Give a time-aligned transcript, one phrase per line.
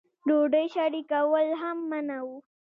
[0.27, 2.37] ډوډۍ شریکول هم منع وو.